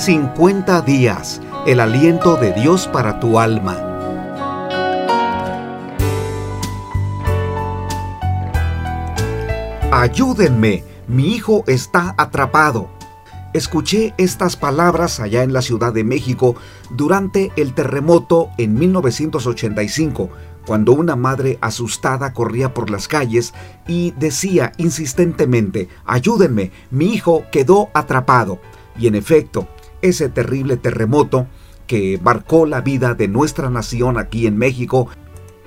[0.00, 3.76] 50 días, el aliento de Dios para tu alma.
[9.92, 12.88] Ayúdenme, mi hijo está atrapado.
[13.52, 16.54] Escuché estas palabras allá en la Ciudad de México
[16.88, 20.30] durante el terremoto en 1985,
[20.66, 23.52] cuando una madre asustada corría por las calles
[23.86, 28.60] y decía insistentemente, ayúdenme, mi hijo quedó atrapado.
[28.98, 29.68] Y en efecto,
[30.02, 31.46] ese terrible terremoto
[31.86, 35.08] que marcó la vida de nuestra nación aquí en México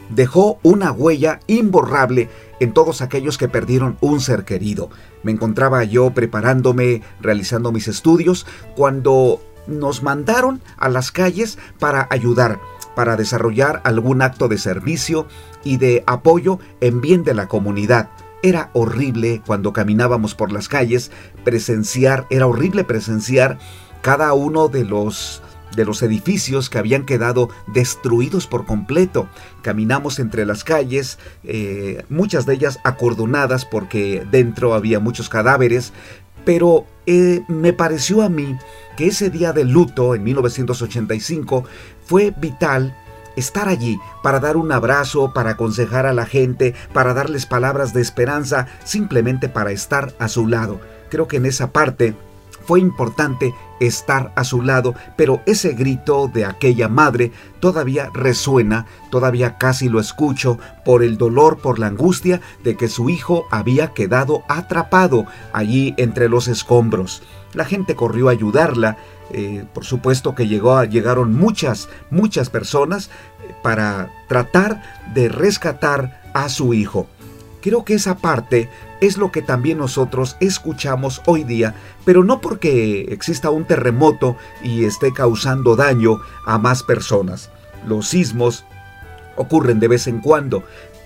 [0.09, 4.89] dejó una huella imborrable en todos aquellos que perdieron un ser querido.
[5.23, 12.59] Me encontraba yo preparándome, realizando mis estudios, cuando nos mandaron a las calles para ayudar,
[12.95, 15.27] para desarrollar algún acto de servicio
[15.63, 18.09] y de apoyo en bien de la comunidad.
[18.43, 21.11] Era horrible cuando caminábamos por las calles
[21.45, 23.57] presenciar, era horrible presenciar
[24.03, 25.41] cada uno de los
[25.75, 29.27] de los edificios que habían quedado destruidos por completo.
[29.63, 35.91] Caminamos entre las calles, eh, muchas de ellas acordonadas porque dentro había muchos cadáveres,
[36.45, 38.55] pero eh, me pareció a mí
[38.97, 41.65] que ese día de luto en 1985
[42.05, 42.95] fue vital
[43.35, 48.01] estar allí para dar un abrazo, para aconsejar a la gente, para darles palabras de
[48.01, 50.79] esperanza, simplemente para estar a su lado.
[51.09, 52.15] Creo que en esa parte
[52.65, 59.57] fue importante estar a su lado, pero ese grito de aquella madre todavía resuena, todavía
[59.57, 64.43] casi lo escucho por el dolor, por la angustia de que su hijo había quedado
[64.47, 67.23] atrapado allí entre los escombros.
[67.53, 68.97] La gente corrió a ayudarla,
[69.31, 73.09] eh, por supuesto que llegaron muchas, muchas personas
[73.43, 74.81] eh, para tratar
[75.13, 77.07] de rescatar a su hijo.
[77.61, 78.69] Creo que esa parte
[79.03, 84.85] es lo que también nosotros escuchamos hoy día, pero no porque exista un terremoto y
[84.85, 87.51] esté causando daño a más personas.
[87.85, 88.63] Los sismos
[89.35, 90.63] ocurren de vez en cuando,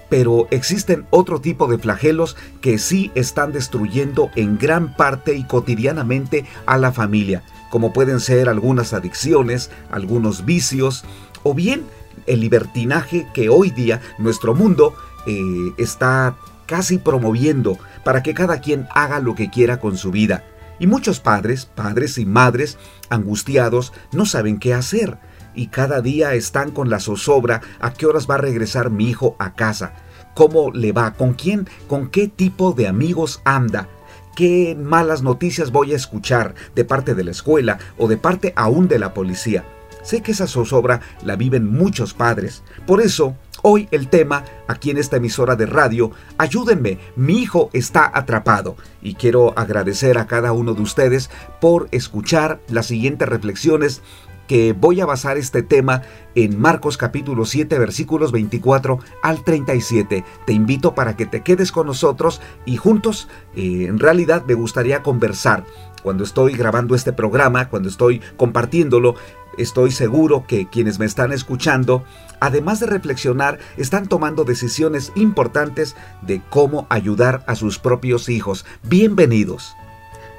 [0.09, 6.46] pero existen otro tipo de flagelos que sí están destruyendo en gran parte y cotidianamente
[6.68, 7.41] a la familia,
[7.72, 11.03] como pueden ser algunas adicciones, algunos vicios,
[11.41, 11.84] o bien
[12.28, 14.94] el libertinaje que hoy día nuestro mundo
[15.25, 16.35] eh, está
[16.67, 20.44] casi promoviendo para que cada quien haga lo que quiera con su vida.
[20.79, 22.78] Y muchos padres, padres y madres,
[23.09, 25.17] angustiados, no saben qué hacer
[25.57, 29.35] y cada día están con la zozobra a qué horas va a regresar mi hijo
[29.39, 29.94] a casa,
[30.35, 33.89] cómo le va, con quién, con qué tipo de amigos anda,
[34.35, 38.88] qué malas noticias voy a escuchar de parte de la escuela o de parte aún
[38.88, 39.66] de la policía.
[40.03, 42.63] Sé que esa zozobra la viven muchos padres.
[42.85, 48.12] Por eso, hoy el tema, aquí en esta emisora de radio, ayúdenme, mi hijo está
[48.13, 48.75] atrapado.
[49.01, 51.29] Y quiero agradecer a cada uno de ustedes
[51.59, 54.01] por escuchar las siguientes reflexiones
[54.47, 56.01] que voy a basar este tema
[56.34, 60.23] en Marcos capítulo 7 versículos 24 al 37.
[60.46, 65.03] Te invito para que te quedes con nosotros y juntos, eh, en realidad me gustaría
[65.03, 65.66] conversar.
[66.01, 69.16] Cuando estoy grabando este programa, cuando estoy compartiéndolo,
[69.57, 72.03] Estoy seguro que quienes me están escuchando,
[72.40, 78.66] además de reflexionar, están tomando decisiones importantes de cómo ayudar a sus propios hijos.
[78.84, 79.75] Bienvenidos.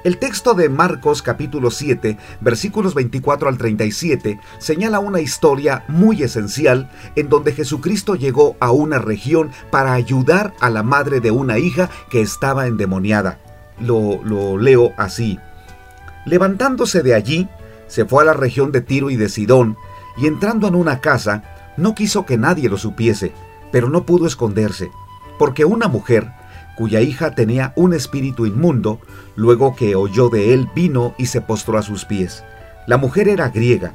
[0.05, 6.89] El texto de Marcos capítulo 7, versículos 24 al 37, señala una historia muy esencial
[7.17, 11.91] en donde Jesucristo llegó a una región para ayudar a la madre de una hija
[12.09, 13.41] que estaba endemoniada.
[13.81, 15.41] Lo, lo leo así.
[16.25, 17.49] Levantándose de allí,
[17.89, 19.77] se fue a la región de Tiro y de Sidón,
[20.17, 23.33] y entrando en una casa, no quiso que nadie lo supiese,
[23.73, 24.91] pero no pudo esconderse,
[25.39, 26.31] porque una mujer,
[26.77, 29.01] cuya hija tenía un espíritu inmundo,
[29.37, 32.45] luego que oyó de él vino y se postró a sus pies.
[32.87, 33.95] La mujer era griega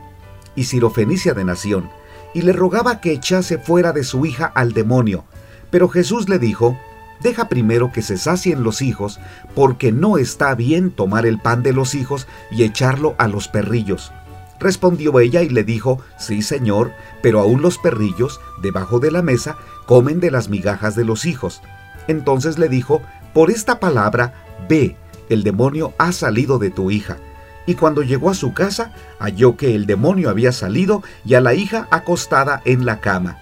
[0.56, 1.90] y sirofenicia de nación,
[2.34, 5.25] y le rogaba que echase fuera de su hija al demonio,
[5.70, 6.78] pero Jesús le dijo,
[7.23, 9.19] Deja primero que se sacien los hijos,
[9.56, 14.12] porque no está bien tomar el pan de los hijos y echarlo a los perrillos.
[14.59, 19.57] Respondió ella y le dijo, Sí, señor, pero aún los perrillos, debajo de la mesa,
[19.86, 21.62] comen de las migajas de los hijos.
[22.07, 23.01] Entonces le dijo,
[23.33, 24.33] Por esta palabra,
[24.68, 24.98] ve,
[25.30, 27.18] el demonio ha salido de tu hija.
[27.65, 31.53] Y cuando llegó a su casa, halló que el demonio había salido y a la
[31.53, 33.39] hija acostada en la cama.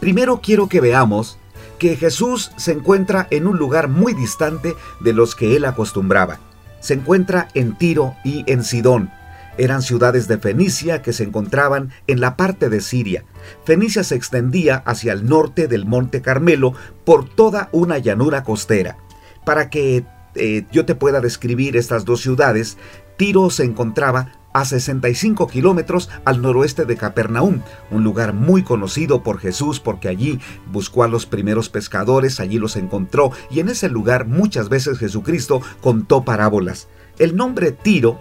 [0.00, 1.38] Primero quiero que veamos
[1.82, 6.38] que Jesús se encuentra en un lugar muy distante de los que él acostumbraba.
[6.78, 9.10] Se encuentra en Tiro y en Sidón.
[9.58, 13.24] Eran ciudades de Fenicia que se encontraban en la parte de Siria.
[13.64, 16.72] Fenicia se extendía hacia el norte del Monte Carmelo
[17.04, 18.96] por toda una llanura costera.
[19.44, 20.04] Para que
[20.36, 22.78] eh, yo te pueda describir estas dos ciudades,
[23.16, 29.38] Tiro se encontraba a 65 kilómetros al noroeste de Capernaum, un lugar muy conocido por
[29.38, 30.40] Jesús porque allí
[30.70, 35.60] buscó a los primeros pescadores, allí los encontró y en ese lugar muchas veces Jesucristo
[35.80, 36.88] contó parábolas.
[37.18, 38.20] El nombre Tiro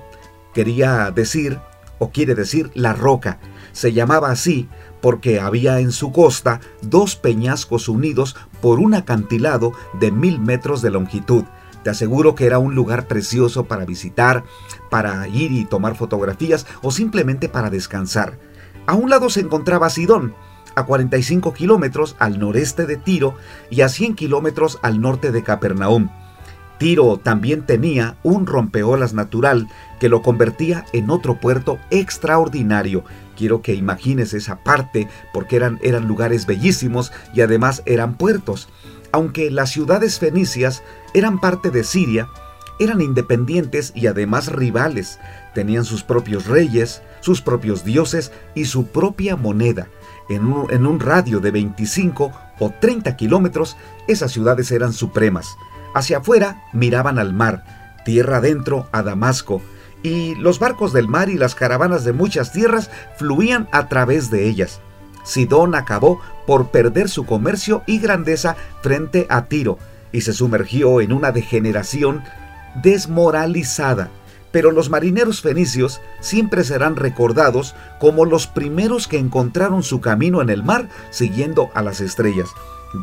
[0.54, 1.60] quería decir
[2.00, 3.40] o quiere decir la roca.
[3.74, 4.68] Se llamaba así
[5.02, 10.92] porque había en su costa dos peñascos unidos por un acantilado de mil metros de
[10.92, 11.44] longitud.
[11.84, 14.44] Te aseguro que era un lugar precioso para visitar,
[14.90, 18.38] para ir y tomar fotografías o simplemente para descansar.
[18.86, 20.34] A un lado se encontraba Sidón,
[20.76, 23.36] a 45 kilómetros al noreste de Tiro
[23.70, 26.10] y a 100 kilómetros al norte de Capernaum.
[26.78, 29.68] Tiro también tenía un rompeolas natural
[30.00, 33.04] que lo convertía en otro puerto extraordinario.
[33.38, 38.68] Quiero que imagines esa parte porque eran, eran lugares bellísimos y además eran puertos.
[39.12, 42.30] Aunque las ciudades fenicias eran parte de Siria,
[42.80, 45.20] eran independientes y además rivales.
[45.54, 49.88] Tenían sus propios reyes, sus propios dioses y su propia moneda.
[50.30, 53.76] En un, radio de 25 o 30 kilómetros,
[54.08, 55.58] esas ciudades eran supremas.
[55.94, 59.62] Hacia afuera miraban al mar, tierra adentro a Damasco,
[60.04, 64.48] y los barcos del mar y las caravanas de muchas tierras fluían a través de
[64.48, 64.82] ellas.
[65.24, 69.78] Sidón acabó por perder su comercio y grandeza frente a Tiro
[70.12, 72.24] y se sumergió en una degeneración
[72.82, 74.10] desmoralizada.
[74.52, 80.50] Pero los marineros fenicios siempre serán recordados como los primeros que encontraron su camino en
[80.50, 82.50] el mar siguiendo a las estrellas.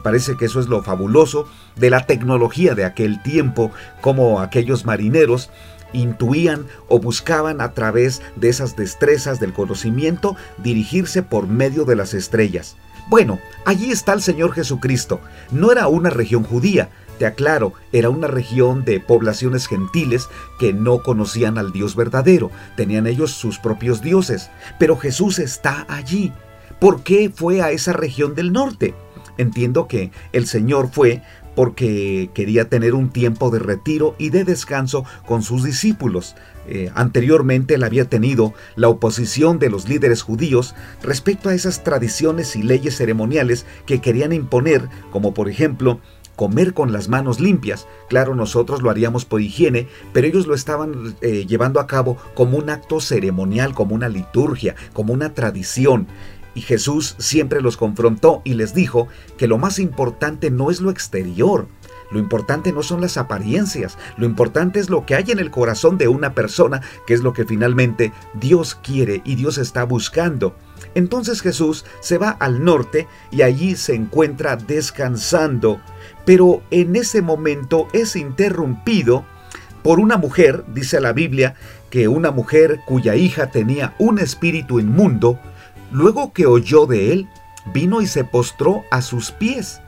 [0.02, 3.70] Parece que eso es lo fabuloso de la tecnología de aquel tiempo,
[4.00, 5.50] como aquellos marineros
[5.92, 12.14] intuían o buscaban a través de esas destrezas del conocimiento dirigirse por medio de las
[12.14, 12.76] estrellas.
[13.08, 15.20] Bueno, allí está el Señor Jesucristo.
[15.50, 21.02] No era una región judía, te aclaro, era una región de poblaciones gentiles que no
[21.02, 26.32] conocían al Dios verdadero, tenían ellos sus propios dioses, pero Jesús está allí.
[26.80, 28.94] ¿Por qué fue a esa región del norte?
[29.38, 31.22] Entiendo que el Señor fue
[31.54, 36.36] porque quería tener un tiempo de retiro y de descanso con sus discípulos.
[36.68, 42.54] Eh, anteriormente él había tenido la oposición de los líderes judíos respecto a esas tradiciones
[42.54, 46.00] y leyes ceremoniales que querían imponer, como por ejemplo
[46.36, 47.88] comer con las manos limpias.
[48.08, 52.56] Claro, nosotros lo haríamos por higiene, pero ellos lo estaban eh, llevando a cabo como
[52.56, 56.06] un acto ceremonial, como una liturgia, como una tradición.
[56.58, 59.06] Y Jesús siempre los confrontó y les dijo
[59.36, 61.68] que lo más importante no es lo exterior,
[62.10, 65.98] lo importante no son las apariencias, lo importante es lo que hay en el corazón
[65.98, 70.56] de una persona, que es lo que finalmente Dios quiere y Dios está buscando.
[70.96, 75.80] Entonces Jesús se va al norte y allí se encuentra descansando,
[76.26, 79.24] pero en ese momento es interrumpido
[79.84, 81.54] por una mujer, dice la Biblia,
[81.88, 85.38] que una mujer cuya hija tenía un espíritu inmundo,
[85.90, 87.28] Luego que oyó de él,
[87.72, 89.80] vino y se postró a sus pies.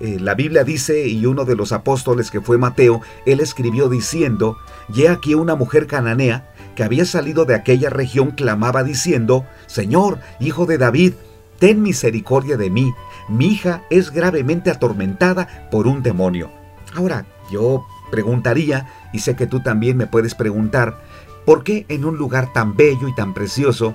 [0.00, 4.56] Eh, la Biblia dice, y uno de los apóstoles que fue Mateo, él escribió diciendo,
[4.92, 10.66] y aquí una mujer cananea que había salido de aquella región clamaba diciendo, Señor, hijo
[10.66, 11.14] de David,
[11.60, 12.92] ten misericordia de mí,
[13.28, 16.50] mi hija es gravemente atormentada por un demonio.
[16.96, 21.00] Ahora, yo preguntaría, y sé que tú también me puedes preguntar,
[21.46, 23.94] ¿por qué en un lugar tan bello y tan precioso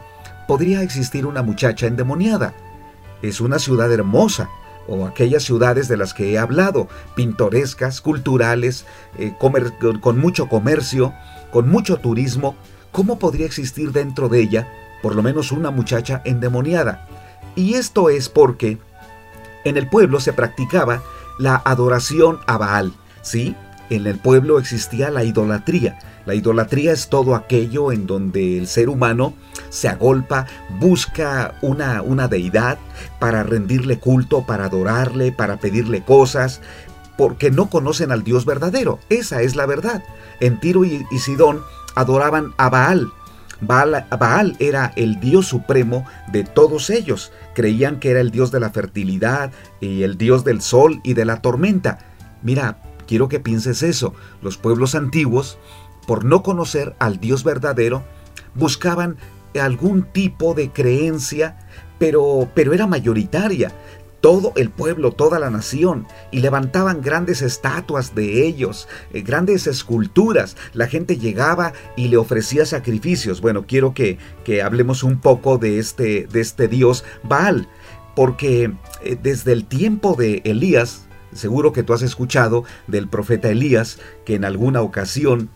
[0.50, 2.56] podría existir una muchacha endemoniada.
[3.22, 4.50] Es una ciudad hermosa,
[4.88, 8.88] o aquellas ciudades de las que he hablado, pintorescas, culturales,
[9.20, 9.36] eh,
[10.01, 11.13] con mucho comercio,
[11.51, 12.56] con mucho turismo.
[12.91, 14.68] ¿Cómo podría existir dentro de ella
[15.03, 17.08] por lo menos una muchacha endemoniada?
[17.56, 18.79] Y esto es porque
[19.65, 21.03] en el pueblo se practicaba
[21.38, 22.91] la adoración a Baal,
[23.22, 23.56] ¿sí?
[23.91, 28.88] En el pueblo existía la idolatría, la idolatría es todo aquello en donde el ser
[28.88, 29.33] humano
[29.69, 30.45] se agolpa,
[30.79, 32.77] busca una, una deidad
[33.17, 36.62] para rendirle culto, para adorarle, para pedirle cosas,
[37.17, 39.00] porque no conocen al Dios verdadero.
[39.09, 40.03] Esa es la verdad.
[40.39, 41.62] En Tiro y, Sidón
[41.95, 43.07] adoraban a Baal.
[43.62, 44.05] Baal.
[44.19, 47.31] Baal era el Dios supremo de todos ellos.
[47.55, 51.25] Creían que era el Dios de la fertilidad y el Dios del sol y de
[51.25, 51.98] la tormenta.
[52.43, 54.13] Mira, quiero que pienses eso.
[54.43, 55.57] Los pueblos antiguos
[56.10, 58.04] por no conocer al Dios verdadero,
[58.56, 59.18] buscaban
[59.62, 61.60] algún tipo de creencia,
[62.00, 63.72] pero, pero era mayoritaria.
[64.20, 70.58] Todo el pueblo, toda la nación, y levantaban grandes estatuas de ellos, eh, grandes esculturas.
[70.74, 73.39] La gente llegaba y le ofrecía sacrificios.
[73.39, 77.68] Bueno, quiero que, que hablemos un poco de este, de este dios Baal,
[78.16, 78.74] porque
[79.04, 84.34] eh, desde el tiempo de Elías, seguro que tú has escuchado del profeta Elías, que
[84.34, 85.51] en alguna ocasión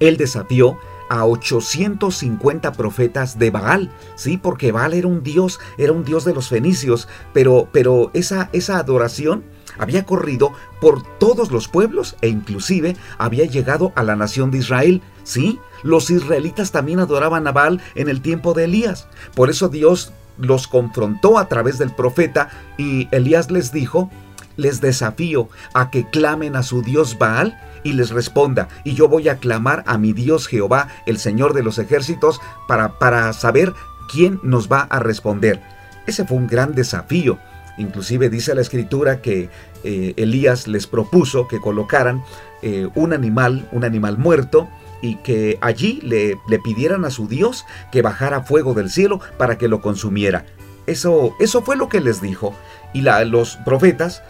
[0.00, 6.04] él desafió a 850 profetas de Baal, sí, porque Baal era un dios, era un
[6.04, 9.44] dios de los fenicios, pero, pero esa, esa adoración
[9.78, 15.02] había corrido por todos los pueblos e inclusive había llegado a la nación de Israel.
[15.22, 19.06] Sí, los israelitas también adoraban a Baal en el tiempo de Elías.
[19.34, 24.10] Por eso Dios los confrontó a través del profeta y Elías les dijo,
[24.56, 29.28] les desafío a que clamen a su Dios Baal y les responda, y yo voy
[29.28, 33.72] a clamar a mi Dios Jehová, el Señor de los ejércitos, para, para saber
[34.10, 35.62] quién nos va a responder.
[36.04, 37.38] Ese fue un gran desafío.
[37.78, 39.50] Inclusive dice la escritura que
[39.84, 42.24] eh, Elías les propuso que colocaran
[42.60, 44.68] eh, un animal, un animal muerto,
[45.00, 49.58] y que allí le, le, pidieran a su Dios que bajara fuego del cielo para
[49.58, 50.44] que lo consumiera.
[50.86, 52.52] Eso, eso fue lo que les dijo.
[52.92, 54.24] Y la, los profetas,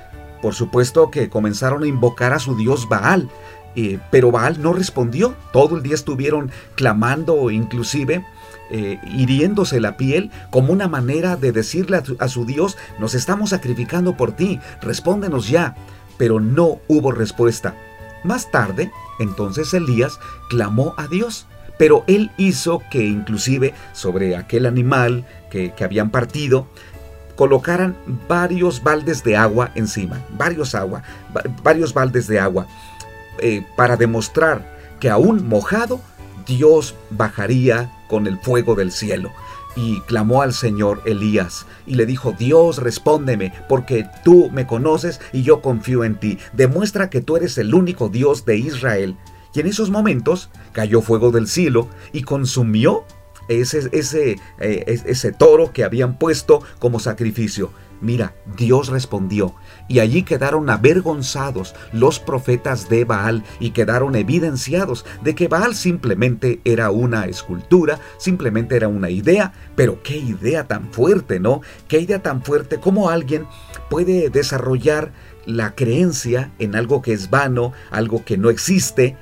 [0.47, 3.29] por supuesto que comenzaron a invocar a su Dios Baal.
[3.75, 5.35] Eh, pero Baal no respondió.
[5.53, 8.25] Todo el día estuvieron clamando, inclusive
[8.71, 14.17] eh, hiriéndose la piel como una manera de decirle a, su Dios, nos estamos sacrificando
[14.17, 15.75] por ti, respóndenos ya.
[16.17, 17.75] Pero no hubo respuesta.
[18.23, 25.27] Más tarde, entonces Elías clamó a Dios, pero él hizo que inclusive sobre aquel animal
[25.51, 26.69] que, habían partido,
[27.37, 27.97] colocaran
[28.29, 31.03] varios baldes de agua encima, varios agua,
[31.63, 32.67] varios baldes de agua,
[33.39, 36.01] eh, para demostrar que aún mojado
[36.47, 39.31] Dios bajaría con el fuego del cielo.
[39.75, 45.43] Y clamó al Señor Elías y le dijo, Dios, respóndeme, porque tú me conoces y
[45.43, 46.39] yo confío en ti.
[46.55, 49.19] Demuestra que tú eres el único Dios de Israel.
[49.53, 53.05] Y en esos momentos cayó fuego del cielo y consumió
[53.49, 57.71] ese, ese, eh, ese toro que habían puesto como sacrificio.
[58.01, 59.55] Mira, Dios respondió,
[59.89, 66.61] y allí quedaron avergonzados los profetas de Baal y quedaron evidenciados de que Baal simplemente
[66.65, 71.63] era una escultura, simplemente era una idea, pero qué idea tan fuerte, ¿no?
[71.89, 73.47] Qué idea tan fuerte, cómo alguien
[73.89, 75.13] puede desarrollar
[75.47, 79.17] la creencia en algo que es vano, algo que no existe,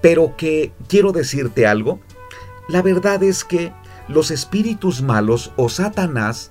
[0.00, 1.98] pero que quiero decirte algo,
[2.68, 3.72] la verdad es que
[4.08, 6.50] los espíritus malos o Satanás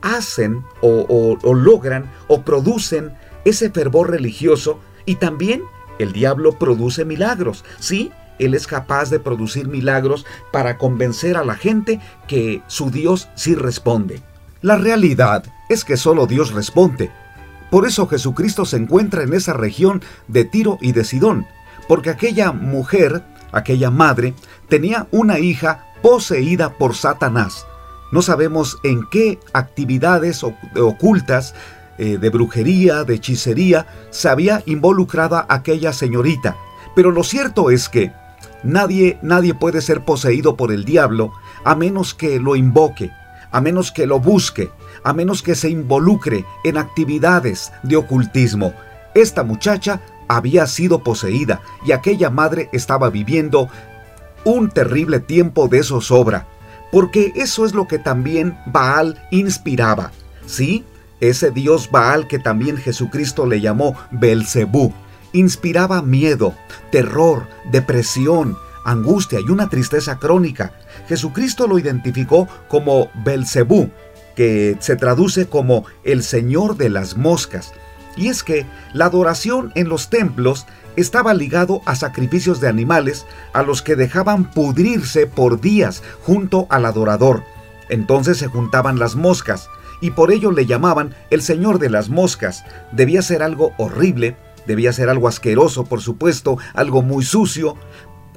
[0.00, 3.12] hacen o, logran o producen
[3.44, 5.62] ese fervor religioso y también
[5.98, 8.12] el diablo produce milagros, ¿sí?
[8.38, 13.54] Él es capaz de producir milagros para convencer a la gente que su Dios sí
[13.54, 14.22] responde.
[14.62, 17.10] La realidad es que solo Dios responde.
[17.70, 21.46] Por eso Jesucristo se encuentra en esa región de Tiro y de Sidón,
[21.88, 24.34] porque aquella mujer, aquella madre,
[24.68, 27.66] tenía una hija poseída por Satanás.
[28.12, 30.42] No sabemos en qué actividades
[30.76, 31.54] ocultas
[31.98, 36.56] eh, de brujería, de hechicería, se había involucrada aquella señorita.
[36.94, 38.12] Pero lo cierto es que
[38.62, 41.32] nadie, nadie puede ser poseído por el diablo
[41.64, 43.10] a menos que lo invoque,
[43.50, 44.70] a menos que lo busque,
[45.04, 48.72] a menos que se involucre en actividades de ocultismo.
[49.14, 53.68] Esta muchacha había sido poseída y aquella madre estaba viviendo
[54.44, 56.46] un terrible tiempo de zozobra
[56.90, 60.12] porque eso es lo que también Baal inspiraba.
[60.46, 60.84] Sí,
[61.20, 64.92] ese dios Baal que también Jesucristo le llamó Belcebú,
[65.32, 66.54] inspiraba miedo,
[66.90, 70.72] terror, depresión, angustia y una tristeza crónica.
[71.08, 73.90] Jesucristo lo identificó como Belcebú,
[74.34, 77.72] que se traduce como el Señor de las moscas.
[78.18, 83.62] Y es que la adoración en los templos estaba ligado a sacrificios de animales a
[83.62, 87.44] los que dejaban pudrirse por días junto al adorador.
[87.88, 89.68] Entonces se juntaban las moscas,
[90.00, 92.64] y por ello le llamaban el Señor de las moscas.
[92.92, 97.76] Debía ser algo horrible, debía ser algo asqueroso, por supuesto, algo muy sucio,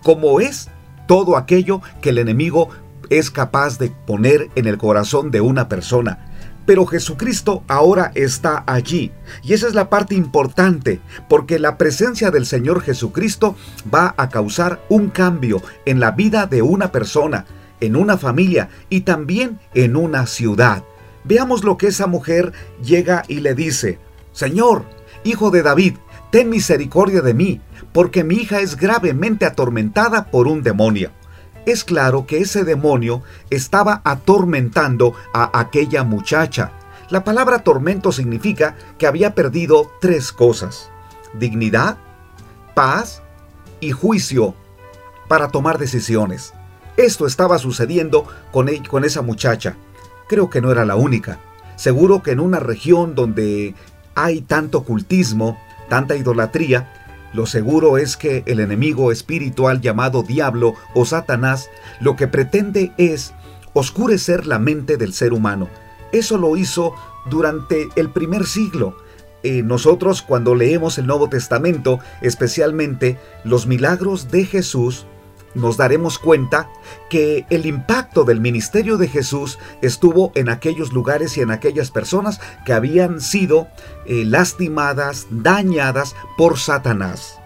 [0.04, 0.70] como es
[1.08, 2.70] todo aquello que el enemigo
[3.10, 6.31] es capaz de poner en el corazón de una persona.
[6.66, 9.12] Pero Jesucristo ahora está allí.
[9.44, 13.56] Y esa es la parte importante, porque la presencia del Señor Jesucristo
[13.94, 17.46] va a causar un cambio en la vida de una persona,
[17.80, 20.84] en una familia y también en una ciudad.
[21.24, 22.54] Veamos lo que esa mujer
[22.84, 24.00] llega y le dice,
[24.32, 24.86] Señor,
[25.24, 25.96] hijo de David,
[26.32, 31.12] ten misericordia de mí, porque mi hija es gravemente atormentada por un demonio
[31.66, 36.72] es claro que ese demonio estaba atormentando a aquella muchacha.
[37.10, 40.90] La palabra tormento significa que había perdido tres cosas.
[41.34, 41.98] Dignidad,
[42.74, 43.22] paz
[43.80, 44.56] y juicio
[45.28, 46.54] para tomar decisiones.
[46.98, 49.76] Esto estaba sucediendo con, e-, con esa muchacha.
[50.28, 51.40] Creo que no era la única.
[51.76, 53.76] Seguro que en una región donde
[54.16, 57.01] hay tanto ocultismo, tanta idolatría,
[57.34, 61.70] Lo seguro es que el enemigo espiritual llamado diablo o Satanás
[62.00, 63.34] lo que pretende es
[63.74, 65.70] oscurecer la mente del ser humano.
[66.12, 66.94] Eso lo hizo
[67.30, 68.98] durante el primer siglo.
[69.44, 75.08] Eh, nosotros cuando leemos el Nuevo Testamento, especialmente los milagros de Jesús,
[75.56, 76.70] nos daremos cuenta
[77.10, 82.40] que el impacto del ministerio de Jesús estuvo en aquellos lugares y en aquellas personas
[82.66, 83.68] que habían sido
[84.06, 87.40] eh, lastimadas, dañadas por Satanás.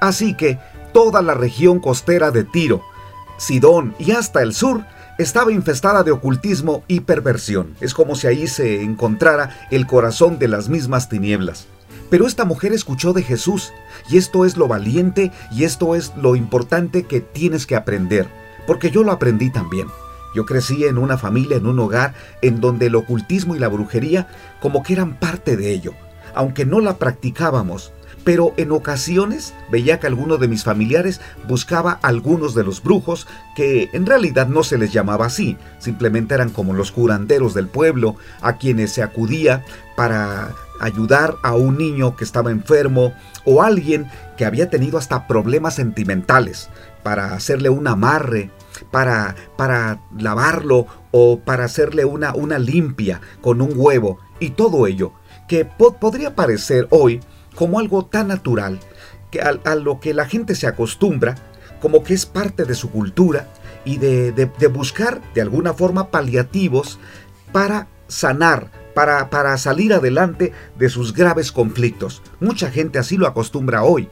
[0.00, 0.58] Así que
[0.92, 2.82] toda la región costera de Tiro,
[3.36, 4.84] Sidón y hasta el sur
[5.18, 7.74] estaba infestada de ocultismo y perversión.
[7.80, 11.66] Es como si ahí se encontrara el corazón de las mismas tinieblas.
[12.10, 13.72] Pero esta mujer escuchó de Jesús
[14.08, 18.26] y esto es lo valiente y esto es lo importante que tienes que aprender,
[18.66, 19.88] porque yo lo aprendí también.
[20.34, 24.28] Yo crecí en una familia, en un hogar, en donde el ocultismo y la brujería
[24.60, 25.92] como que eran parte de ello.
[26.34, 27.92] Aunque no la practicábamos,
[28.24, 33.26] pero en ocasiones veía que alguno de mis familiares buscaba a algunos de los brujos,
[33.56, 38.16] que en realidad no se les llamaba así, simplemente eran como los curanderos del pueblo,
[38.42, 39.64] a quienes se acudía
[39.96, 43.12] para ayudar a un niño que estaba enfermo
[43.44, 46.70] o alguien que había tenido hasta problemas sentimentales,
[47.02, 48.50] para hacerle un amarre,
[48.90, 55.12] para, para lavarlo o para hacerle una, una limpia con un huevo y todo ello,
[55.46, 57.20] que podría parecer hoy
[57.54, 58.78] como algo tan natural
[59.30, 61.34] que a, lo que la gente se acostumbra,
[61.80, 63.48] como que es parte de su cultura
[63.84, 66.98] y de, de, buscar de alguna forma paliativos
[67.52, 72.20] para sanar, para, para salir adelante de sus graves conflictos.
[72.40, 74.10] Mucha gente así lo acostumbra hoy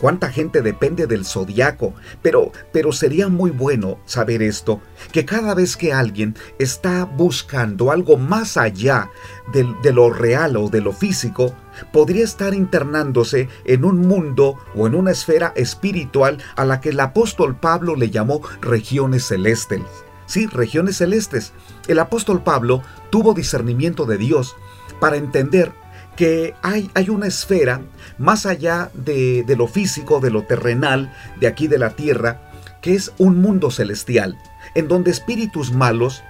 [0.00, 1.92] cuánta gente depende del zodiaco,
[2.22, 4.80] pero, pero sería muy bueno saber esto,
[5.12, 9.10] que cada vez que alguien está buscando algo más allá
[9.52, 11.54] de, de lo real o de lo físico,
[11.92, 17.00] podría estar internándose en un mundo o en una esfera espiritual a la que el
[17.00, 19.82] apóstol Pablo le llamó regiones celestes.
[20.26, 21.52] Sí, regiones celestes.
[21.88, 24.56] El apóstol Pablo tuvo discernimiento de Dios
[25.00, 25.72] para entender
[26.16, 27.82] que hay, hay una esfera
[28.18, 32.94] más allá de, de lo físico, de lo terrenal, de aquí de la tierra, que
[32.94, 34.38] es un mundo celestial,
[34.74, 36.22] en donde espíritus malos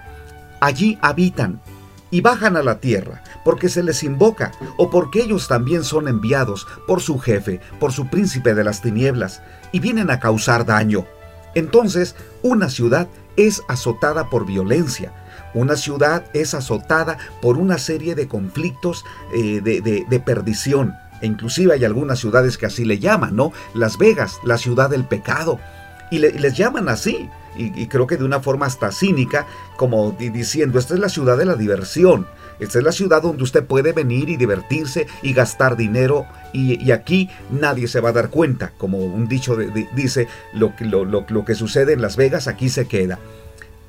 [0.60, 1.60] allí habitan
[2.10, 6.66] y bajan a la tierra, porque se les invoca o porque ellos también son enviados
[6.86, 9.42] por su jefe, por su príncipe de las tinieblas,
[9.72, 11.04] y vienen a causar daño.
[11.54, 15.12] Entonces, una ciudad es azotada por violencia,
[15.56, 20.94] una ciudad es azotada por una serie de conflictos eh, de, perdición.
[21.20, 23.52] E inclusive hay algunas ciudades que así le llaman, ¿no?
[23.74, 25.58] Las Vegas, la ciudad del pecado.
[26.10, 27.28] Y, les llaman así.
[27.56, 31.46] Y, creo que de una forma hasta cínica, como diciendo, esta es la ciudad de
[31.46, 32.26] la diversión.
[32.60, 37.30] Esta es la ciudad donde usted puede venir y divertirse y gastar dinero y, aquí
[37.50, 38.72] nadie se va a dar cuenta.
[38.78, 39.56] Como un dicho
[39.94, 40.74] dice, lo,
[41.44, 43.18] que sucede en Las Vegas aquí se queda.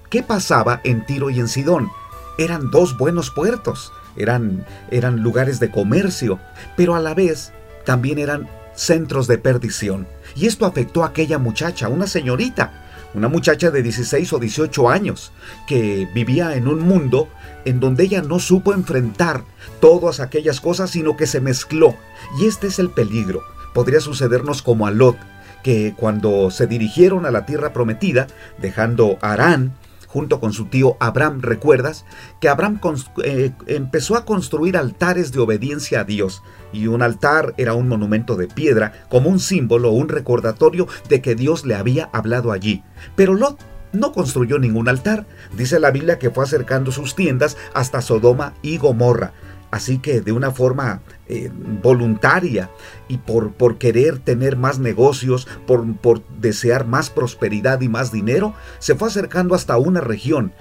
[0.10, 1.90] ¿Qué pasaba en Tiro y en Sidón?
[2.38, 6.40] Eran dos buenos puertos, eran, eran lugares de comercio,
[6.78, 7.52] pero a la vez
[7.84, 10.08] también eran centros de perdición.
[10.34, 15.34] Y esto afectó a aquella muchacha, una señorita, una muchacha de 16 o 18 años,
[15.68, 17.28] que vivía en un mundo
[17.66, 19.44] en donde ella no supo enfrentar
[19.82, 21.96] todas aquellas cosas, sino que se mezcló.
[22.40, 23.42] Y este es el peligro.
[23.74, 25.18] Podría sucedernos como a Lot,
[25.64, 29.74] que cuando se dirigieron a la tierra prometida, dejando Arán,
[30.18, 32.04] junto con su tío Abraham, ¿recuerdas?
[32.42, 32.80] Que Abraham
[33.24, 36.42] eh, empezó a construir altares de obediencia a Dios.
[36.74, 41.22] Y un altar era un monumento de piedra, como un símbolo o un recordatorio de
[41.22, 42.82] que Dios le había hablado allí.
[43.16, 43.60] Pero Lot
[43.94, 45.28] no construyó ningún altar.
[45.56, 49.34] Dice la Biblia que fue acercando sus tiendas hasta Sodoma y Gomorra.
[49.70, 51.52] Así que de una forma eh,
[51.84, 52.70] voluntaria
[53.08, 58.54] y por, por, querer tener más negocios, por, por desear más prosperidad y más dinero,
[58.80, 60.54] se fue acercando hasta una región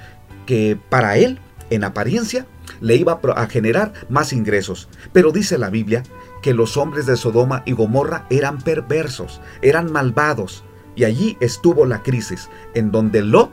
[0.45, 1.39] que para él,
[1.71, 2.47] en apariencia,
[2.81, 4.89] le iba a generar más ingresos.
[5.13, 6.03] Pero dice la Biblia
[6.43, 10.65] que los hombres de Sodoma y Gomorra eran perversos, eran malvados.
[10.95, 13.51] Y allí estuvo la crisis, en donde Lot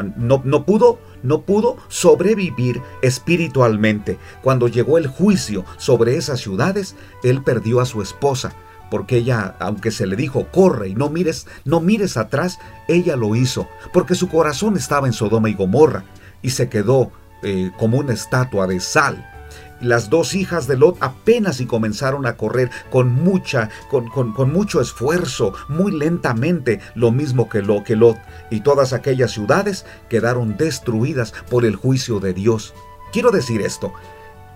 [0.00, 4.18] no, pudo no pudo sobrevivir espiritualmente.
[4.42, 8.54] Cuando llegó el juicio sobre esas ciudades, él perdió a su esposa,
[8.90, 13.36] porque ella, aunque se le dijo, corre y no mires, no mires atrás, ella lo
[13.36, 16.04] hizo, porque su corazón estaba en Sodoma y Gomorra,
[16.42, 19.28] y se quedó eh, como una estatua de sal.
[19.82, 24.80] Las dos hijas de Lot apenas y comenzaron a correr con mucha, con, con, mucho
[24.80, 28.16] esfuerzo, muy lentamente, lo mismo que, lo, que Lot,
[28.50, 32.74] y todas aquellas ciudades quedaron destruidas por el juicio de Dios.
[33.12, 33.92] Quiero decir esto,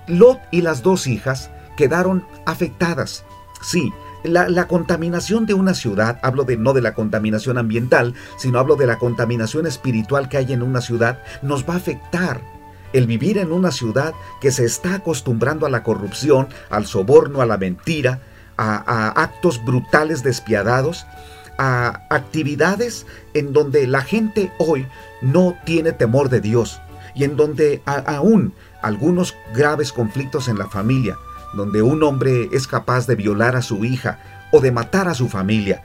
[0.07, 3.25] Lot y las dos hijas quedaron afectadas.
[3.63, 8.77] Sí, La, contaminación de una ciudad, hablo de no de la contaminación ambiental, sino hablo
[8.77, 12.56] de la contaminación espiritual que hay en una ciudad, nos va a afectar.
[12.97, 17.47] El vivir en una ciudad que se está acostumbrando a la corrupción, al soborno, a
[17.47, 18.21] la mentira,
[18.57, 21.07] a, actos brutales despiadados,
[21.59, 23.05] a actividades
[23.35, 24.87] en donde la gente hoy
[25.21, 26.81] no tiene temor de Dios
[27.15, 31.19] y en donde aún algunos graves conflictos en la familia,
[31.55, 34.21] donde un hombre es capaz de violar a su hija
[34.53, 35.83] o de matar a su familia.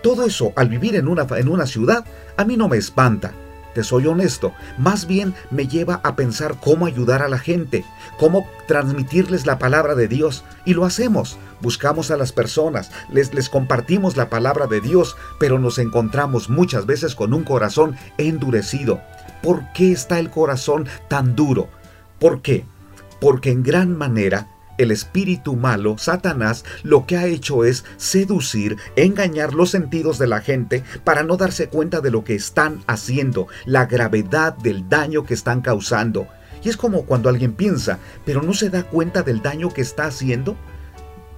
[0.00, 2.04] Todo eso, al vivir en una, en una ciudad,
[2.36, 3.32] a mí no me espanta.
[3.74, 7.84] Te soy honesto, más bien me lleva a pensar cómo ayudar a la gente,
[8.18, 10.44] cómo transmitirles la palabra de Dios.
[10.64, 11.38] Y lo hacemos.
[11.60, 16.86] Buscamos a las personas, les, les compartimos la palabra de Dios, pero nos encontramos muchas
[16.86, 19.00] veces con un corazón endurecido.
[19.42, 21.68] ¿Por qué está el corazón tan duro?
[22.18, 22.64] ¿Por qué?
[23.20, 29.54] Porque en gran manera el espíritu malo, Satanás, lo que ha hecho es seducir, engañar
[29.54, 33.86] los sentidos de la gente para no darse cuenta de lo que están haciendo, la
[33.86, 36.26] gravedad del daño que están causando.
[36.64, 40.06] Y es como cuando alguien piensa, pero no se da cuenta del daño que está
[40.06, 40.56] haciendo.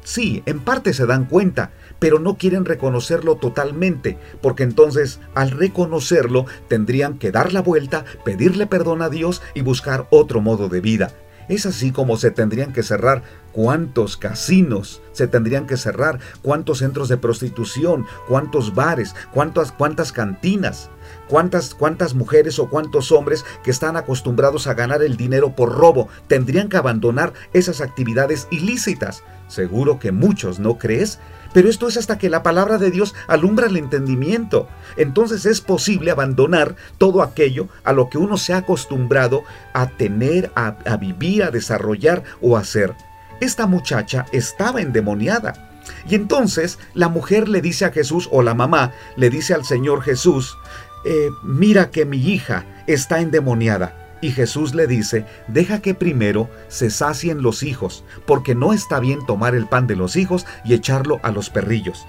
[0.02, 6.44] Sí, en parte se dan cuenta, pero no quieren reconocerlo totalmente, porque entonces al reconocerlo
[6.68, 11.10] tendrían que dar la vuelta, pedirle perdón a Dios y buscar otro modo de vida.
[11.48, 13.22] Es así como se tendrían que cerrar.
[13.52, 20.90] Cuántos casinos se tendrían que cerrar, cuántos centros de prostitución, cuántos bares, cuántas, cuántas cantinas,
[21.28, 26.08] cuántas, cuántas mujeres o cuántos hombres que están acostumbrados a ganar el dinero por robo
[26.26, 29.22] tendrían que abandonar esas actividades ilícitas.
[29.46, 31.20] Seguro que muchos, ¿no crees?
[31.54, 34.68] Pero esto es hasta que la palabra de Dios alumbra el entendimiento.
[34.98, 40.50] Entonces es posible abandonar todo aquello a lo que uno se ha acostumbrado a tener,
[40.56, 42.94] a, vivir, a desarrollar o hacer.
[43.40, 45.70] Esta muchacha estaba endemoniada.
[46.08, 50.02] Y entonces la mujer le dice a Jesús, o la mamá le dice al Señor
[50.02, 50.58] Jesús,
[51.04, 54.03] eh, mira que mi hija está endemoniada.
[54.24, 59.18] Y Jesús le dice, deja que primero se sacien los hijos, porque no está bien
[59.26, 62.06] tomar el pan de los hijos y echarlo a los perrillos.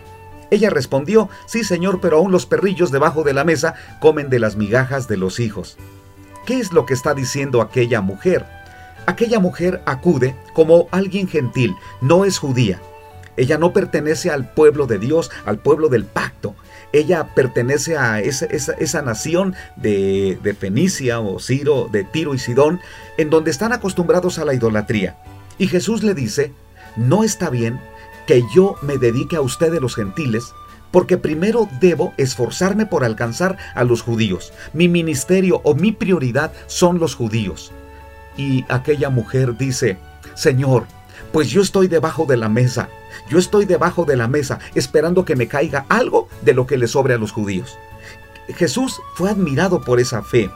[0.49, 4.55] Ella respondió, sí señor, pero aún los perrillos debajo de la mesa comen de las
[4.55, 5.75] migajas de los hijos.
[6.45, 8.45] ¿Qué es lo que está diciendo aquella mujer?
[9.07, 12.79] Aquella mujer acude como alguien gentil, no es judía.
[13.35, 16.55] Ella no pertenece al pueblo de Dios, al pueblo del pacto
[16.99, 22.79] ella pertenece a esa, nación de, de, Fenicia o Ciro, de Tiro y Sidón,
[23.17, 25.17] en donde están acostumbrados a la idolatría.
[25.57, 26.51] Y Jesús le dice,
[26.95, 27.79] no está bien
[28.27, 30.53] que yo me dedique a ustedes los gentiles,
[30.91, 34.53] porque primero debo esforzarme por alcanzar a los judíos.
[34.73, 37.71] Mi ministerio o mi prioridad son los judíos.
[38.37, 39.97] Y aquella mujer dice,
[40.35, 40.85] Señor,
[41.31, 42.89] pues yo estoy debajo de la mesa
[43.29, 46.87] yo estoy debajo de la mesa esperando que me caiga algo de lo que le
[46.87, 47.77] sobre a los judíos.
[48.55, 50.49] Jesús fue admirado por esa fe,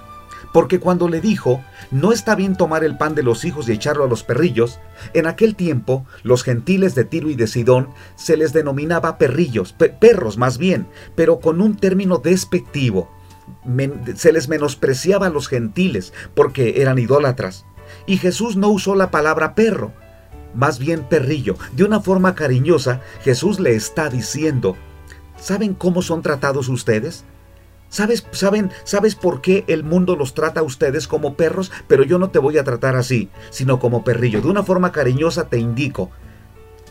[0.53, 4.03] porque cuando le dijo, no está bien tomar el pan de los hijos y echarlo
[4.03, 4.79] a los perrillos,
[5.13, 10.37] en aquel tiempo los gentiles de Tiro y de Sidón se les denominaba perrillos, perros
[10.37, 13.09] más bien, pero con un término despectivo.
[14.15, 17.65] se les menospreciaba a los gentiles porque eran idólatras.
[18.05, 19.93] Y Jesús no usó la palabra perro,
[20.53, 24.75] más bien perrillo, de una forma cariñosa, Jesús le está diciendo,
[25.39, 27.25] ¿saben cómo son tratados ustedes?
[27.89, 31.71] ¿Sabes, saben, ¿Sabes por qué el mundo los trata a ustedes como perros?
[31.87, 34.41] Pero yo no te voy a tratar así, sino como perrillo.
[34.41, 36.11] De una forma cariñosa te indico,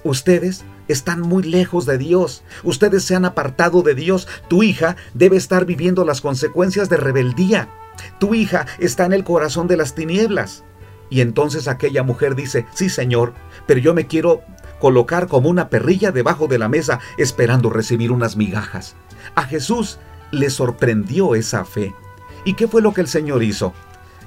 [0.03, 2.43] ustedes están muy lejos de Dios.
[2.65, 4.27] Ustedes se han apartado de Dios.
[4.49, 7.69] Tu hija debe estar viviendo las consecuencias de rebeldía.
[8.19, 10.65] Tu hija está en el corazón de las tinieblas.
[11.11, 13.35] Y entonces aquella mujer dice, sí Señor,
[13.67, 14.43] pero yo me quiero
[14.81, 18.95] colocar como una perrilla debajo de la mesa esperando recibir unas migajas.
[19.35, 19.99] A Jesús
[20.31, 21.95] le sorprendió esa fe.
[22.45, 23.75] ¿Y qué fue lo que el Señor hizo?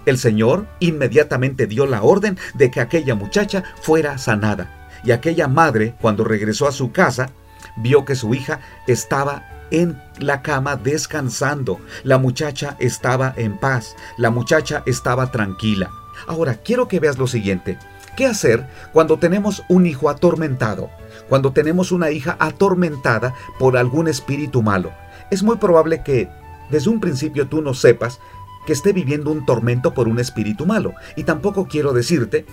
[0.06, 4.90] El Señor inmediatamente dio la orden de que aquella muchacha fuera sanada.
[5.04, 7.30] Y aquella madre, cuando regresó a su casa,
[7.78, 11.80] vio que su hija estaba en la cama descansando.
[12.04, 13.96] La muchacha estaba en paz.
[14.18, 15.90] La muchacha estaba tranquila.
[16.28, 17.78] Ahora, quiero que veas lo siguiente.
[18.16, 20.90] ¿Qué hacer cuando tenemos un hijo atormentado?
[21.30, 24.92] Cuando tenemos una hija atormentada por algún espíritu malo.
[25.30, 26.30] Es muy probable que
[26.70, 28.20] desde un principio tú no sepas
[28.66, 30.94] que esté viviendo un tormento por un espíritu malo.
[31.16, 32.46] Y tampoco quiero decirte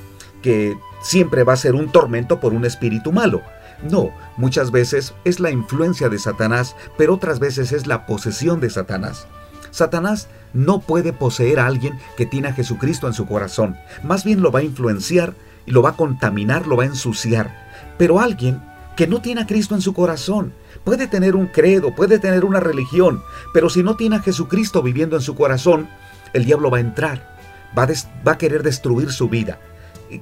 [0.43, 3.43] que siempre va a ser un tormento por un espíritu malo.
[3.83, 8.71] No, muchas veces es la influencia de Satanás, pero otras veces es la posesión de
[8.71, 9.27] Satanás.
[9.71, 13.77] Satanás no puede poseer a alguien que tiene a Jesucristo en su corazón.
[14.03, 15.35] Más bien lo va a influenciar
[15.67, 17.69] y lo va a contaminar, lo va a ensuciar.
[17.99, 18.63] Pero alguien
[18.99, 20.53] que no tiene a Cristo en su corazón.
[20.83, 23.23] Puede tener un credo, puede tener una religión,
[23.55, 25.89] pero si no tiene a Jesucristo viviendo en su corazón,
[26.33, 27.37] el diablo va a entrar,
[27.79, 27.89] va a,
[28.27, 29.61] va a querer destruir su vida.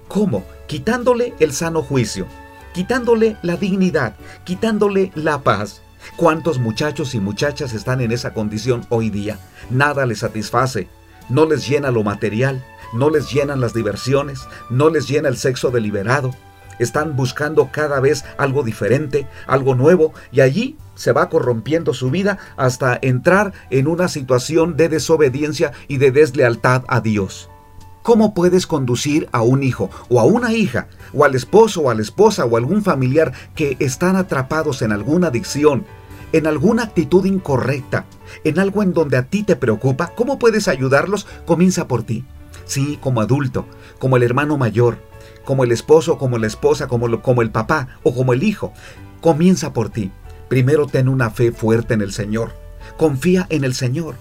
[0.08, 0.44] ¿Cómo?
[0.66, 2.26] Quitándole el sano juicio,
[2.74, 5.80] quitándole la dignidad, quitándole la paz.
[6.16, 9.38] ¿Cuántos muchachos y muchachas están en esa condición hoy día?
[9.70, 10.88] Nada les satisface,
[11.28, 15.70] no les llena lo material, no les llenan las diversiones, no les llena el sexo
[15.70, 16.34] deliberado.
[16.78, 22.38] Están buscando cada vez algo diferente, algo nuevo, y allí se va corrompiendo su vida
[22.56, 27.50] hasta entrar en una situación de desobediencia y de deslealtad a Dios.
[28.06, 31.94] ¿Cómo puedes conducir a un hijo o a una hija, o al esposo o a
[31.96, 35.84] la esposa o algún familiar que están atrapados en alguna adicción,
[36.32, 38.06] en alguna actitud incorrecta,
[38.44, 40.12] en algo en donde a ti te preocupa?
[40.14, 41.26] ¿Cómo puedes ayudarlos?
[41.46, 42.24] Comienza por ti.
[42.64, 43.66] Sí, como adulto,
[43.98, 44.98] como el hermano mayor,
[45.44, 48.72] como el esposo, como la esposa, como, como el papá o como el hijo.
[49.20, 50.12] Comienza por ti.
[50.48, 52.52] Primero ten una fe fuerte en el Señor.
[52.98, 54.14] Confía en el Señor.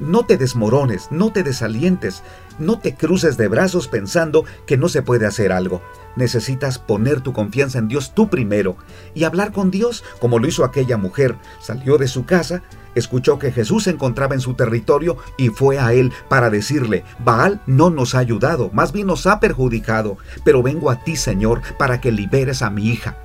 [0.00, 2.22] No te desmorones, no te desalientes,
[2.58, 5.82] no te cruces de brazos pensando que no se puede hacer algo.
[6.16, 8.76] Necesitas poner tu confianza en Dios tú primero
[9.14, 11.36] y hablar con Dios como lo hizo aquella mujer.
[11.60, 12.62] Salió de su casa,
[12.94, 17.60] escuchó que Jesús se encontraba en su territorio y fue a él para decirle, Baal
[17.66, 22.00] no nos ha ayudado, más bien nos ha perjudicado, pero vengo a ti, Señor, para
[22.00, 23.18] que liberes a mi hija.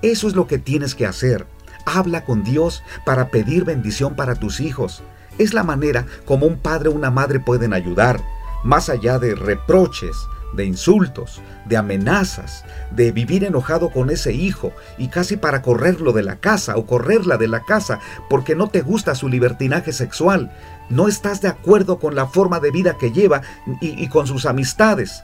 [0.00, 1.46] Eso es lo que tienes que hacer.
[1.84, 5.02] Habla con Dios para pedir bendición para tus hijos.
[5.38, 8.20] Es la manera como un padre o una madre pueden ayudar,
[8.64, 10.16] más allá de reproches,
[10.52, 16.22] de insultos, de amenazas, de vivir enojado con ese hijo y casi para correrlo de
[16.22, 20.52] la casa o correrla de la casa porque no te gusta su libertinaje sexual,
[20.90, 23.40] no estás de acuerdo con la forma de vida que lleva
[23.80, 25.22] y, y con sus amistades.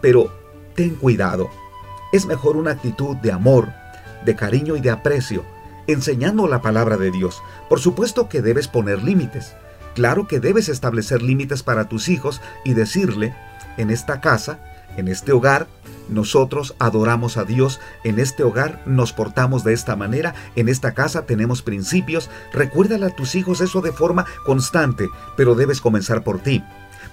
[0.00, 0.32] Pero
[0.74, 1.50] ten cuidado,
[2.12, 3.68] es mejor una actitud de amor,
[4.24, 5.44] de cariño y de aprecio
[5.86, 7.42] enseñando la palabra de Dios.
[7.68, 9.54] Por supuesto que debes poner límites.
[9.94, 13.34] Claro que debes establecer límites para tus hijos y decirle,
[13.76, 14.60] en esta casa,
[14.96, 15.66] en este hogar,
[16.08, 21.26] nosotros adoramos a Dios, en este hogar nos portamos de esta manera, en esta casa
[21.26, 22.30] tenemos principios.
[22.52, 26.64] Recuérdale a tus hijos eso de forma constante, pero debes comenzar por ti.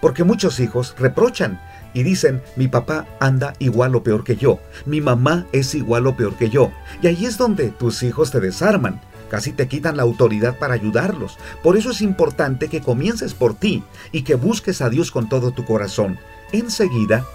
[0.02, 1.60] Porque muchos hijos reprochan
[1.94, 6.16] y dicen, mi papá anda igual o peor que yo, mi mamá es igual o
[6.16, 6.72] peor que yo.
[7.02, 11.38] Y ahí es donde tus hijos te desarman, casi te quitan la autoridad para ayudarlos.
[11.64, 15.52] Por eso es importante que comiences por ti y que busques a Dios con todo
[15.52, 16.18] tu corazón.
[16.52, 17.26] Enseguida,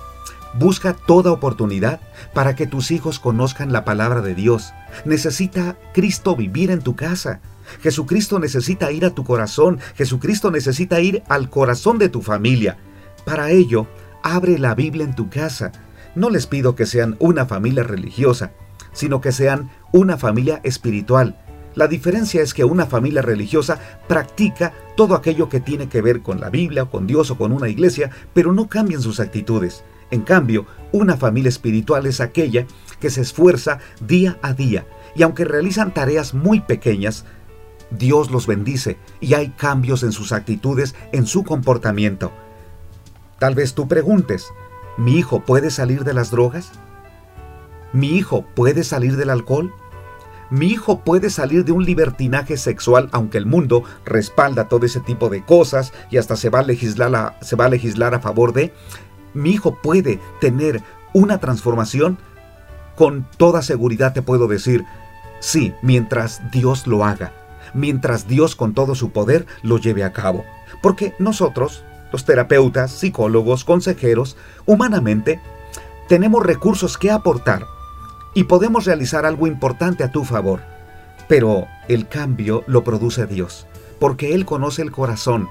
[0.54, 2.00] busca toda oportunidad
[2.32, 4.72] para que tus hijos conozcan la palabra de Dios.
[5.04, 7.40] Necesita Cristo vivir en tu casa.
[7.82, 9.78] Jesucristo necesita ir a tu corazón.
[9.96, 12.76] Jesucristo necesita ir al corazón de tu familia.
[13.24, 13.86] Para ello,
[14.22, 15.72] abre la Biblia en tu casa.
[16.14, 18.52] No les pido que sean una familia religiosa,
[18.92, 21.38] sino que sean una familia espiritual.
[21.74, 26.40] La diferencia es que una familia religiosa practica todo aquello que tiene que ver con
[26.40, 29.82] la Biblia, con Dios o con una iglesia, pero no cambian sus actitudes.
[30.10, 32.66] En cambio, una familia espiritual es aquella
[33.00, 37.24] que se esfuerza día a día y aunque realizan tareas muy pequeñas,
[37.90, 42.32] Dios los bendice y hay cambios en sus actitudes, en su comportamiento.
[43.42, 44.52] Tal vez tú preguntes,
[44.96, 46.70] ¿mi hijo puede salir de las drogas?
[47.92, 49.74] ¿Mi hijo puede salir del alcohol?
[50.48, 55.28] ¿Mi hijo puede salir de un libertinaje sexual aunque el mundo respalda todo ese tipo
[55.28, 58.52] de cosas y hasta se va a legislar a, se va a, legislar a favor
[58.52, 58.72] de?
[59.34, 60.80] ¿Mi hijo puede tener
[61.12, 62.18] una transformación?
[62.94, 64.84] Con toda seguridad te puedo decir,
[65.40, 67.32] sí, mientras Dios lo haga,
[67.74, 70.44] mientras Dios con todo su poder lo lleve a cabo.
[70.80, 75.40] Porque nosotros, los terapeutas, psicólogos, consejeros, humanamente,
[76.08, 77.64] tenemos recursos que aportar
[78.34, 80.60] y podemos realizar algo importante a tu favor.
[81.28, 83.66] Pero el cambio lo produce Dios,
[83.98, 85.48] porque Él conoce el corazón.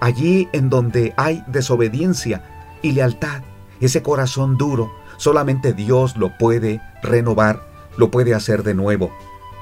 [0.00, 2.42] Allí en donde hay desobediencia
[2.82, 3.42] y lealtad,
[3.80, 7.60] ese corazón duro, solamente Dios lo puede renovar,
[7.96, 9.12] lo puede hacer de nuevo.